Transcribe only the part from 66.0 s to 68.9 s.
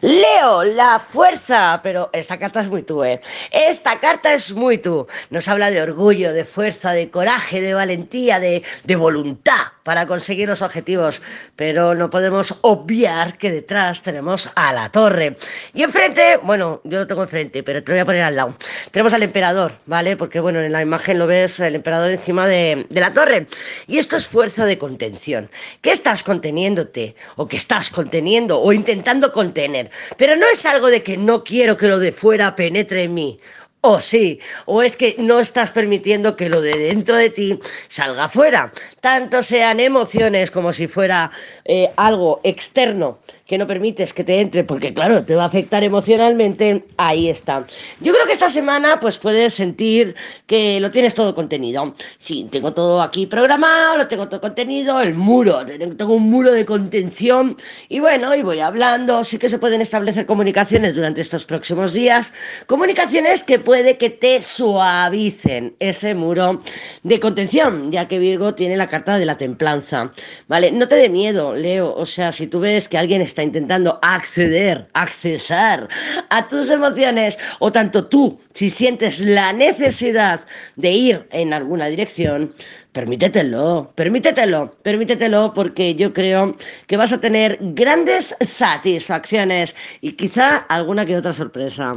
muro de contención, ya que Virgo tiene la